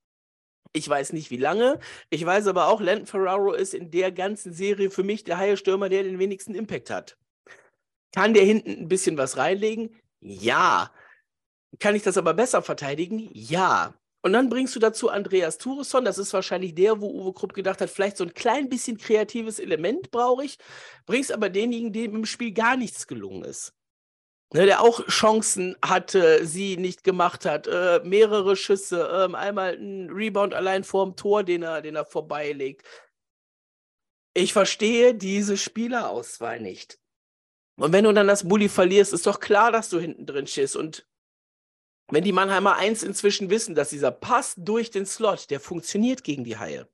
[0.77, 1.79] Ich weiß nicht wie lange.
[2.11, 5.89] Ich weiß aber auch, Landon Ferraro ist in der ganzen Serie für mich der Haie-Stürmer,
[5.89, 7.17] der den wenigsten Impact hat.
[8.13, 9.95] Kann der hinten ein bisschen was reinlegen?
[10.21, 10.91] Ja.
[11.79, 13.31] Kann ich das aber besser verteidigen?
[13.33, 13.95] Ja.
[14.23, 16.05] Und dann bringst du dazu Andreas Thuresson.
[16.05, 19.61] Das ist wahrscheinlich der, wo Uwe Krupp gedacht hat, vielleicht so ein klein bisschen kreatives
[19.61, 20.59] Element brauche ich.
[21.07, 23.75] Bringst aber denjenigen, dem im Spiel gar nichts gelungen ist
[24.55, 27.67] ne, der auch Chancen hatte, sie nicht gemacht hat.
[27.67, 32.87] Äh, mehrere Schüsse, äh, einmal ein Rebound allein vorm Tor, den er, den er vorbeilegt.
[34.33, 36.99] Ich verstehe diese Spielerauswahl nicht.
[37.77, 40.77] Und wenn du dann das Bulli verlierst, ist doch klar, dass du hinten drin stehst.
[40.77, 41.07] Und
[42.09, 46.45] wenn die Mannheimer eins inzwischen wissen, dass dieser Pass durch den Slot, der funktioniert gegen
[46.45, 46.89] die Haie.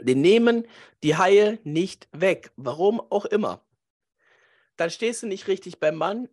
[0.00, 0.68] Den nehmen
[1.02, 2.52] die Haie nicht weg.
[2.56, 3.64] Warum auch immer
[4.76, 6.28] dann stehst du nicht richtig beim Mann,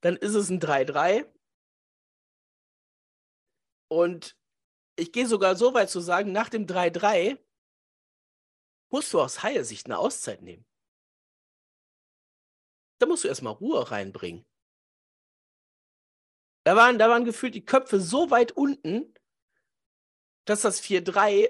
[0.00, 1.26] dann ist es ein 3-3.
[3.88, 4.36] Und
[4.96, 7.38] ich gehe sogar so weit zu sagen, nach dem 3-3
[8.90, 10.66] musst du aus Haie-Sicht eine Auszeit nehmen.
[12.98, 14.44] Da musst du erstmal Ruhe reinbringen.
[16.64, 19.14] Da waren, da waren gefühlt die Köpfe so weit unten,
[20.44, 21.48] dass das 4-3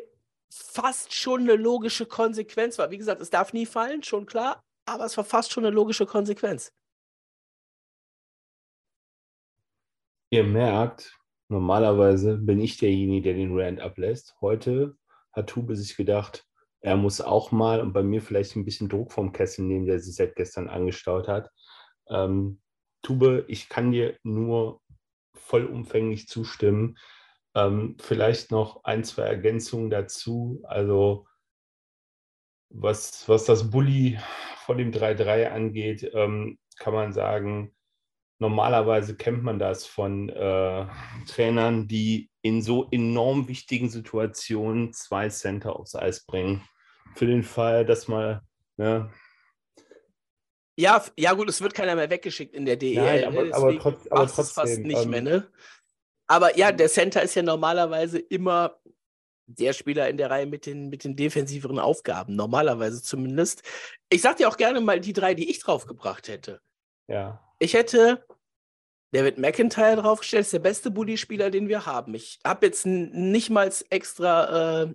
[0.50, 2.90] fast schon eine logische Konsequenz war.
[2.90, 6.06] Wie gesagt, es darf nie fallen, schon klar, aber es war fast schon eine logische
[6.06, 6.72] Konsequenz.
[10.30, 14.36] Ihr merkt, normalerweise bin ich derjenige, der den Rand ablässt.
[14.40, 14.96] Heute
[15.32, 16.44] hat Tube sich gedacht,
[16.80, 19.98] er muss auch mal und bei mir vielleicht ein bisschen Druck vom Kessel nehmen, der
[20.00, 21.50] sich seit gestern angestaut hat.
[22.08, 22.60] Ähm,
[23.02, 24.80] Tube, ich kann dir nur
[25.34, 26.98] vollumfänglich zustimmen.
[27.54, 30.60] Ähm, vielleicht noch ein, zwei Ergänzungen dazu.
[30.64, 31.26] Also
[32.70, 34.18] was, was das Bully
[34.68, 37.74] vor dem 3-3 angeht, ähm, kann man sagen,
[38.38, 40.86] normalerweise kennt man das von äh,
[41.26, 46.68] Trainern, die in so enorm wichtigen Situationen zwei Center aufs Eis bringen.
[47.14, 48.42] Für den Fall, dass mal.
[48.76, 49.10] Ne,
[50.78, 53.02] ja, ja, gut, es wird keiner mehr weggeschickt in der DEL.
[53.02, 53.54] Nein, aber, ne?
[53.54, 54.44] aber, trotz, aber trotzdem.
[54.44, 55.48] fast nicht ähm, mehr, ne?
[56.26, 58.78] Aber ja, der Center ist ja normalerweise immer
[59.48, 63.62] der Spieler in der Reihe mit den, mit den defensiveren Aufgaben, normalerweise zumindest.
[64.10, 66.60] Ich sag dir auch gerne mal die drei, die ich draufgebracht hätte.
[67.08, 67.42] Ja.
[67.58, 68.24] Ich hätte
[69.12, 72.14] David McIntyre draufgestellt, ist der beste Bully-Spieler, den wir haben.
[72.14, 74.94] Ich habe jetzt nicht mal extra äh,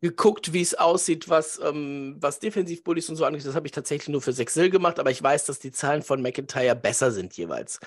[0.00, 3.44] geguckt, wie es aussieht, was, ähm, was Defensiv-Bullies und so angeht.
[3.44, 6.22] Das habe ich tatsächlich nur für Sexil gemacht, aber ich weiß, dass die Zahlen von
[6.22, 7.80] McIntyre besser sind jeweils.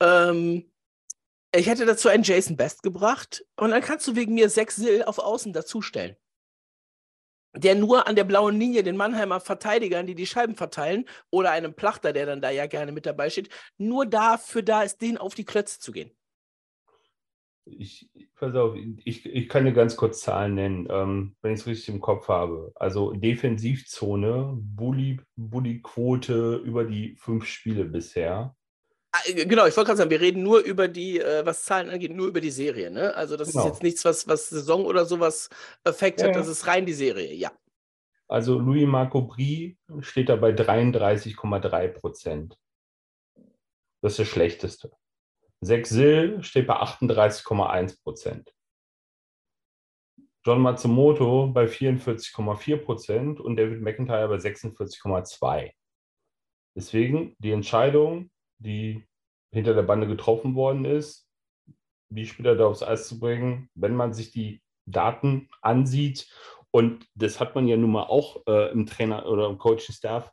[0.00, 0.71] Ähm,
[1.54, 5.04] ich hätte dazu einen Jason Best gebracht und dann kannst du wegen mir sechs Sil
[5.04, 6.16] auf Außen dazustellen.
[7.54, 11.74] Der nur an der blauen Linie den Mannheimer Verteidigern, die die Scheiben verteilen, oder einem
[11.74, 15.34] Plachter, der dann da ja gerne mit dabei steht, nur dafür da ist, den auf
[15.34, 16.10] die Klötze zu gehen.
[17.64, 21.66] Ich, pass auf, ich, ich kann dir ganz kurz Zahlen nennen, ähm, wenn ich es
[21.66, 22.72] richtig im Kopf habe.
[22.74, 24.58] Also Defensivzone,
[25.36, 28.56] Bully-Quote über die fünf Spiele bisher.
[29.12, 31.90] Ah, äh, genau, ich wollte gerade sagen, wir reden nur über die, äh, was Zahlen
[31.90, 32.90] angeht, nur über die Serie.
[32.90, 33.14] Ne?
[33.14, 33.64] Also das genau.
[33.64, 35.50] ist jetzt nichts, was, was Saison oder sowas
[35.84, 37.52] Effekt ja, hat, das ist rein die Serie, ja.
[38.28, 42.58] Also Louis Marco Brie steht da bei 33,3 Prozent.
[44.00, 44.90] Das ist das Schlechteste.
[45.60, 48.52] Sex Sill steht bei 38,1 Prozent.
[50.44, 55.70] John Matsumoto bei 44,4 Prozent und David McIntyre bei 46,2.
[56.74, 58.31] Deswegen die Entscheidung,
[58.62, 59.06] die
[59.52, 61.28] hinter der Bande getroffen worden ist,
[62.08, 66.28] die Spieler da aufs Eis zu bringen, wenn man sich die Daten ansieht.
[66.70, 70.32] Und das hat man ja nun mal auch äh, im Trainer oder im Coaching-Staff.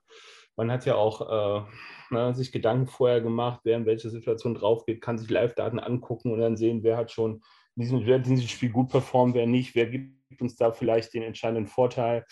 [0.55, 1.21] Man hat ja auch
[1.61, 1.65] äh,
[2.09, 6.31] na, sich Gedanken vorher gemacht, wer in welche Situation drauf geht, kann sich Live-Daten angucken
[6.31, 7.41] und dann sehen, wer hat schon
[7.75, 11.13] in diesem, wer in diesem Spiel gut performt, wer nicht, wer gibt uns da vielleicht
[11.13, 12.25] den entscheidenden Vorteil,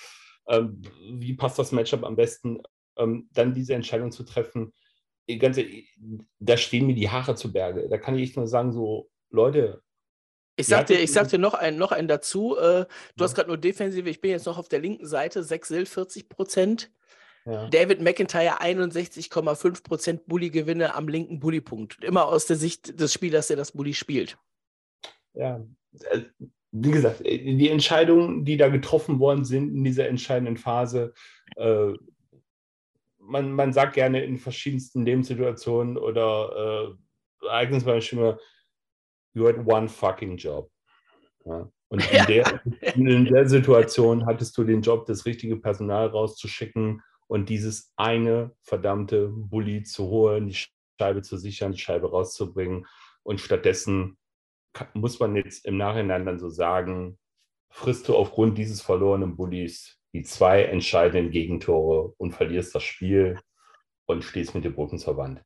[0.48, 0.82] ähm,
[1.12, 2.62] wie passt das Matchup am besten,
[2.98, 4.74] ähm, dann diese Entscheidung zu treffen.
[5.28, 5.66] Ganze,
[6.40, 7.90] da stehen mir die Haare zu Berge.
[7.90, 9.82] Da kann ich nur sagen, so, Leute,
[10.60, 12.58] ich sag, dir, ich sag dir noch einen, noch einen dazu.
[12.58, 12.88] Äh, du ja.
[13.20, 14.10] hast gerade nur Defensive.
[14.10, 15.44] Ich bin jetzt noch auf der linken Seite.
[15.44, 16.92] 6 Sil 40 Prozent.
[17.46, 17.70] Ja.
[17.70, 22.04] David McIntyre 61,5 Prozent Bully-Gewinne am linken Bully-Punkt.
[22.04, 24.38] Immer aus der Sicht des Spielers, der das Bully spielt.
[25.34, 25.63] Ja,
[26.10, 26.22] äh,
[26.72, 31.13] wie gesagt, äh, die Entscheidungen, die da getroffen worden sind in dieser entscheidenden Phase,
[31.56, 31.94] äh,
[33.28, 36.96] man, man sagt gerne in verschiedensten Lebenssituationen oder
[37.42, 38.40] äh, Ereignisbeispiele,
[39.34, 40.72] you had one fucking job.
[41.46, 41.70] Ja.
[41.90, 42.26] Und in, ja.
[42.26, 42.62] der,
[42.96, 49.28] in der Situation hattest du den Job, das richtige Personal rauszuschicken und dieses eine verdammte
[49.30, 50.58] Bully zu holen, die
[51.00, 52.88] Scheibe zu sichern, die Scheibe rauszubringen.
[53.24, 54.18] Und stattdessen
[54.94, 57.20] muss man jetzt im Nachhinein dann so sagen,
[57.70, 63.39] frisst du aufgrund dieses verlorenen Bullies die zwei entscheidenden Gegentore und verlierst das Spiel
[64.08, 65.43] und stehst mit den Brücken zur Wand.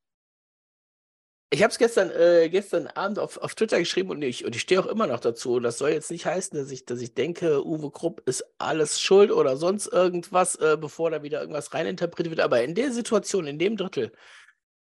[1.50, 4.62] Ich habe es gestern, äh, gestern Abend auf, auf Twitter geschrieben und ich, und ich
[4.62, 5.60] stehe auch immer noch dazu.
[5.60, 9.30] Das soll jetzt nicht heißen, dass ich, dass ich denke, Uwe Krupp ist alles schuld
[9.30, 12.40] oder sonst irgendwas, äh, bevor da wieder irgendwas reininterpretiert wird.
[12.40, 14.14] Aber in der Situation, in dem Drittel,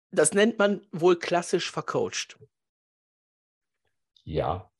[0.09, 2.39] das nennt man wohl klassisch vercoacht.
[4.23, 4.71] Ja.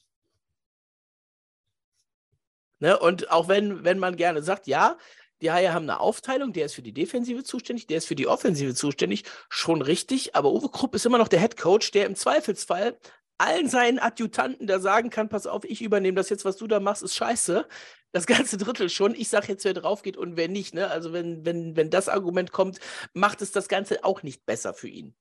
[2.80, 2.98] Ne?
[3.00, 4.98] Und auch wenn, wenn man gerne sagt, ja,
[5.42, 8.28] die Haie haben eine Aufteilung, der ist für die Defensive zuständig, der ist für die
[8.28, 12.16] Offensive zuständig, schon richtig, aber Uwe Krupp ist immer noch der Head Coach, der im
[12.16, 12.98] Zweifelsfall
[13.38, 16.80] allen seinen Adjutanten da sagen kann, pass auf, ich übernehme das jetzt, was du da
[16.80, 17.68] machst, ist scheiße.
[18.12, 19.14] Das ganze Drittel schon.
[19.14, 20.74] Ich sage jetzt, wer drauf geht und wer nicht.
[20.74, 20.90] Ne?
[20.90, 22.80] Also wenn, wenn, wenn das Argument kommt,
[23.14, 25.14] macht es das Ganze auch nicht besser für ihn.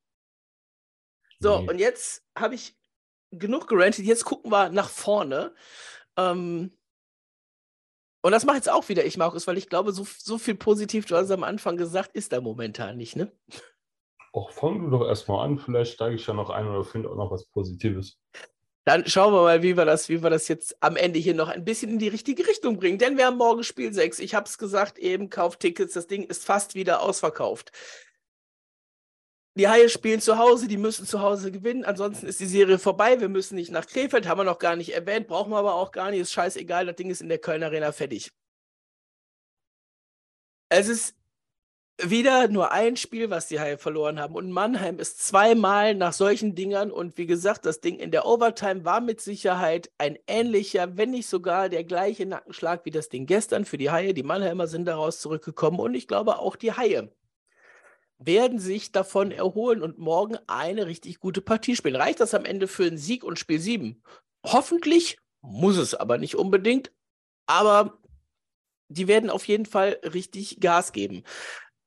[1.40, 1.68] So, nee.
[1.68, 2.76] und jetzt habe ich
[3.32, 4.06] genug gerantet.
[4.06, 5.54] Jetzt gucken wir nach vorne.
[6.16, 6.75] Ähm,
[8.26, 11.06] und das macht jetzt auch wieder ich, Markus, weil ich glaube, so, so viel positiv,
[11.06, 13.30] du hast es am Anfang gesagt, ist da momentan nicht, ne?
[14.32, 17.14] Och, fang du doch erstmal an, vielleicht steige ich ja noch ein oder finde auch
[17.14, 18.18] noch was Positives.
[18.84, 21.48] Dann schauen wir mal, wie wir, das, wie wir das jetzt am Ende hier noch
[21.48, 22.98] ein bisschen in die richtige Richtung bringen.
[22.98, 24.18] Denn wir haben morgen Spiel 6.
[24.18, 25.94] Ich habe es gesagt, eben Kauftickets.
[25.94, 27.70] Das Ding ist fast wieder ausverkauft.
[29.56, 31.84] Die Haie spielen zu Hause, die müssen zu Hause gewinnen.
[31.84, 33.20] Ansonsten ist die Serie vorbei.
[33.20, 35.92] Wir müssen nicht nach Krefeld, haben wir noch gar nicht erwähnt, brauchen wir aber auch
[35.92, 36.20] gar nicht.
[36.20, 38.30] Ist scheißegal, das Ding ist in der Köln Arena fertig.
[40.68, 41.14] Es ist
[42.02, 44.34] wieder nur ein Spiel, was die Haie verloren haben.
[44.34, 46.90] Und Mannheim ist zweimal nach solchen Dingern.
[46.90, 51.28] Und wie gesagt, das Ding in der Overtime war mit Sicherheit ein ähnlicher, wenn nicht
[51.28, 54.12] sogar der gleiche Nackenschlag wie das Ding gestern für die Haie.
[54.12, 57.10] Die Mannheimer sind daraus zurückgekommen und ich glaube auch die Haie
[58.18, 61.96] werden sich davon erholen und morgen eine richtig gute Partie spielen.
[61.96, 64.02] Reicht das am Ende für einen Sieg und Spiel 7?
[64.44, 66.92] Hoffentlich, muss es aber nicht unbedingt.
[67.46, 67.98] Aber
[68.88, 71.22] die werden auf jeden Fall richtig Gas geben.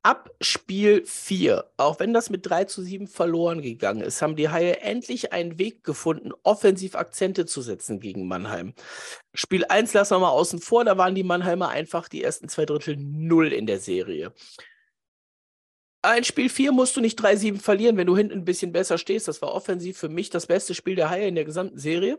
[0.02, 4.48] Ab Spiel 4, auch wenn das mit 3 zu 7 verloren gegangen ist, haben die
[4.48, 8.72] Haie endlich einen Weg gefunden, offensiv Akzente zu setzen gegen Mannheim.
[9.34, 12.64] Spiel 1 lassen wir mal außen vor, da waren die Mannheimer einfach die ersten zwei
[12.64, 14.32] Drittel null in der Serie
[16.02, 19.28] ein Spiel 4 musst du nicht 3-7 verlieren, wenn du hinten ein bisschen besser stehst.
[19.28, 22.18] Das war offensiv für mich das beste Spiel der Haie in der gesamten Serie.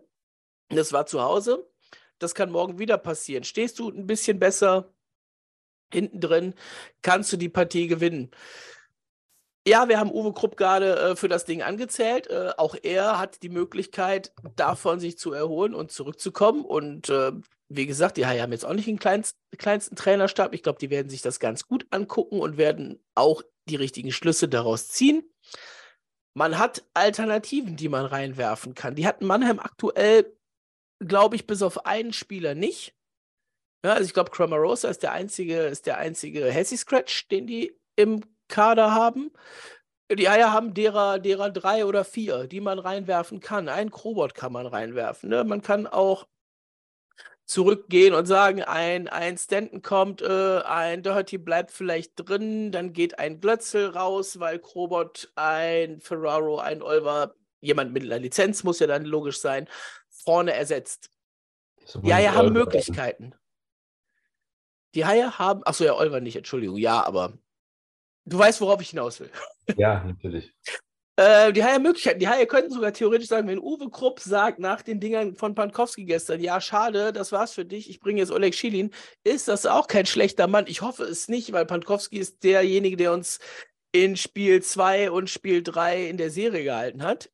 [0.70, 1.68] Das war zu Hause.
[2.20, 3.44] Das kann morgen wieder passieren.
[3.44, 4.94] Stehst du ein bisschen besser
[5.92, 6.54] hinten drin,
[7.02, 8.32] kannst du die Partie gewinnen.
[9.68, 12.28] Ja, wir haben Uwe Krupp gerade äh, für das Ding angezählt.
[12.28, 16.66] Äh, auch er hat die Möglichkeit, davon sich zu erholen und zurückzukommen.
[16.66, 17.32] Und äh,
[17.76, 20.54] wie gesagt, die haben jetzt auch nicht den kleinst, kleinsten Trainerstab.
[20.54, 24.50] Ich glaube, die werden sich das ganz gut angucken und werden auch die richtigen Schlüsse
[24.50, 25.24] daraus ziehen.
[26.34, 28.96] Man hat Alternativen, die man reinwerfen kann.
[28.96, 30.38] Die hatten Mannheim aktuell,
[31.00, 32.94] glaube ich, bis auf einen Spieler nicht.
[33.86, 37.78] Ja, also ich glaube, Cramarosa ist der einzige, ist der einzige Hessi Scratch, den die
[37.96, 39.32] im Kader haben.
[40.12, 43.70] Die Eier haben derer, derer drei oder vier, die man reinwerfen kann.
[43.70, 45.30] Ein Krobot kann man reinwerfen.
[45.30, 45.44] Ne?
[45.46, 46.28] Man kann auch
[47.52, 53.20] zurückgehen und sagen, ein, ein Stanton kommt, äh, ein Doherty bleibt vielleicht drin, dann geht
[53.20, 58.88] ein Glötzel raus, weil Krobot, ein Ferraro, ein Olver, jemand mit einer Lizenz muss ja
[58.88, 59.68] dann logisch sein,
[60.10, 61.10] vorne ersetzt.
[62.04, 63.36] Die Haie haben Möglichkeiten.
[64.96, 67.34] Die Haie haben, achso, ja, Olver nicht, Entschuldigung, ja, aber
[68.24, 69.32] du weißt, worauf ich hinaus will.
[69.76, 70.54] Ja, natürlich.
[71.22, 72.20] Äh, die Haie Möglichkeiten.
[72.20, 76.06] Die Haie könnten sogar theoretisch sagen, wenn Uwe Krupp sagt nach den Dingern von Pankowski
[76.06, 78.90] gestern, ja, schade, das war's für dich, ich bringe jetzt Oleg Schilin,
[79.24, 80.66] ist das auch kein schlechter Mann.
[80.66, 83.38] Ich hoffe es nicht, weil Pankowski ist derjenige, der uns
[83.92, 87.32] in Spiel 2 und Spiel 3 in der Serie gehalten hat.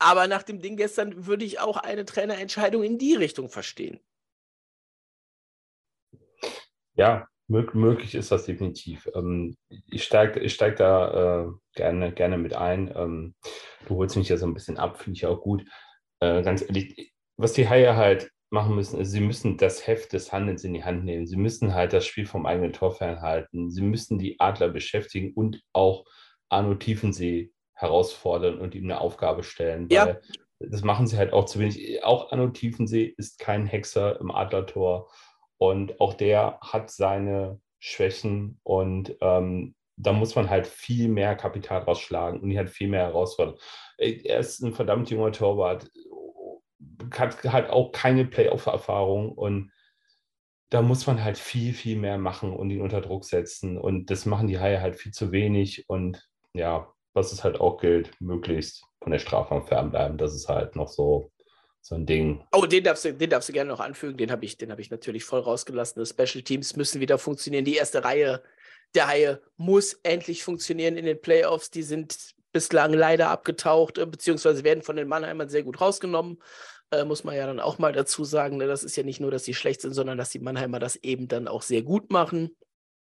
[0.00, 4.00] Aber nach dem Ding gestern würde ich auch eine Trainerentscheidung in die Richtung verstehen.
[6.94, 9.08] Ja, möglich ist das definitiv.
[9.14, 9.56] Ähm,
[9.90, 12.92] ich steige ich steig da äh, gerne, gerne mit ein.
[12.94, 13.34] Ähm,
[13.86, 15.64] du holst mich ja so ein bisschen ab, finde ich auch gut.
[16.20, 20.32] Äh, ganz ehrlich, was die Haie halt machen müssen, ist, sie müssen das Heft des
[20.32, 21.26] Handelns in die Hand nehmen.
[21.26, 23.70] Sie müssen halt das Spiel vom eigenen Tor fernhalten.
[23.70, 26.04] Sie müssen die Adler beschäftigen und auch
[26.48, 29.88] Arno Tiefensee herausfordern und ihm eine Aufgabe stellen.
[29.90, 30.16] Ja.
[30.60, 32.02] Das machen sie halt auch zu wenig.
[32.04, 35.08] Auch Arno Tiefensee ist kein Hexer im Adlertor
[35.58, 41.82] und auch der hat seine Schwächen und ähm, da muss man halt viel mehr Kapital
[41.82, 43.56] rausschlagen und die hat viel mehr herausfordern.
[43.98, 45.90] Er ist ein verdammt junger Torwart,
[47.12, 49.72] hat halt auch keine Playoff-Erfahrung und
[50.70, 53.78] da muss man halt viel, viel mehr machen und ihn unter Druck setzen.
[53.78, 55.88] Und das machen die Haie halt viel zu wenig.
[55.88, 60.18] Und ja, was es halt auch gilt, möglichst von der Strafraum fernbleiben.
[60.18, 61.30] Das ist halt noch so,
[61.88, 62.44] so ein Ding.
[62.52, 64.16] Oh, den darfst du, den darfst du gerne noch anfügen.
[64.16, 66.02] Den habe ich, hab ich natürlich voll rausgelassen.
[66.02, 67.64] Die Special Teams müssen wieder funktionieren.
[67.64, 68.42] Die erste Reihe
[68.94, 71.70] der Haie muss endlich funktionieren in den Playoffs.
[71.70, 76.42] Die sind bislang leider abgetaucht, äh, beziehungsweise werden von den Mannheimern sehr gut rausgenommen.
[76.90, 78.58] Äh, muss man ja dann auch mal dazu sagen.
[78.58, 78.66] Ne?
[78.66, 81.28] Das ist ja nicht nur, dass sie schlecht sind, sondern dass die Mannheimer das eben
[81.28, 82.56] dann auch sehr gut machen.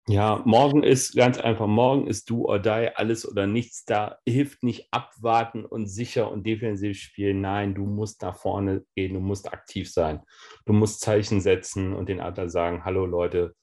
[0.08, 3.84] Ja, morgen ist ganz einfach, morgen ist du or die, alles oder nichts.
[3.84, 7.40] Da hilft nicht abwarten und sicher und defensiv spielen.
[7.40, 10.22] Nein, du musst nach vorne gehen, du musst aktiv sein.
[10.64, 13.56] Du musst Zeichen setzen und den Adler sagen, hallo Leute,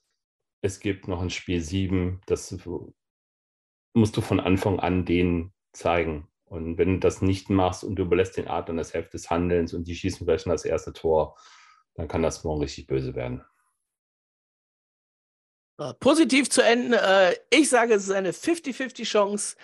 [0.61, 2.55] es gibt noch ein Spiel 7, das
[3.93, 6.27] musst du von Anfang an denen zeigen.
[6.45, 9.73] Und wenn du das nicht machst und du überlässt den Adlern das Heft des Handelns
[9.73, 11.37] und die schießen vielleicht schon das erste Tor,
[11.95, 13.43] dann kann das morgen richtig böse werden.
[15.79, 16.93] Äh, positiv zu enden.
[16.93, 19.55] Äh, ich sage, es ist eine 50-50 Chance,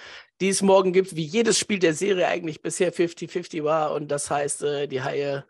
[0.42, 3.94] die es morgen gibt, wie jedes Spiel der Serie eigentlich bisher 50-50 war.
[3.94, 5.46] Und das heißt, äh, die Haie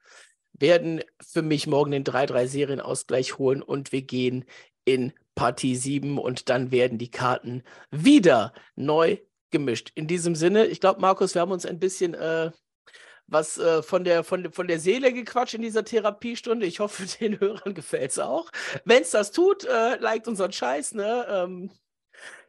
[0.54, 4.46] werden für mich morgen den 3-3 Serienausgleich holen und wir gehen
[4.84, 9.18] in Partie 7 und dann werden die Karten wieder neu
[9.52, 9.92] gemischt.
[9.96, 12.52] In diesem Sinne, ich glaube, Markus, wir haben uns ein bisschen äh,
[13.30, 16.66] was äh, von, der, von, von der Seele gequatscht in dieser Therapiestunde.
[16.66, 18.50] Ich hoffe, den Hörern gefällt es auch.
[18.86, 21.26] Wenn es das tut, äh, liked unseren Scheiß, ne?
[21.30, 21.72] Ähm,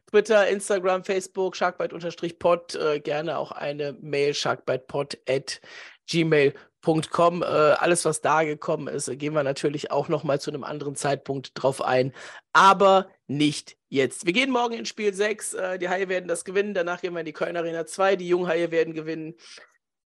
[0.09, 5.61] Twitter, Instagram, Facebook, sharkbite-pod, äh, gerne auch eine Mail, sharkbitepod at
[6.09, 7.41] gmail.com.
[7.43, 11.51] Äh, alles, was da gekommen ist, gehen wir natürlich auch nochmal zu einem anderen Zeitpunkt
[11.53, 12.11] drauf ein.
[12.51, 14.25] Aber nicht jetzt.
[14.25, 15.53] Wir gehen morgen in Spiel 6.
[15.53, 16.73] Äh, die Haie werden das gewinnen.
[16.73, 18.17] Danach gehen wir in die Köln Arena 2.
[18.17, 19.35] Die Junghaie werden gewinnen.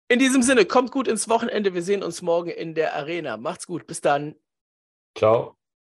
[0.07, 1.73] In diesem Sinne, kommt gut ins Wochenende.
[1.73, 3.37] Wir sehen uns morgen in der Arena.
[3.37, 3.87] Macht's gut.
[3.87, 4.35] Bis dann.
[5.17, 5.57] Ciao.